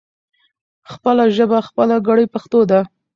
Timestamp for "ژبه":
1.35-1.59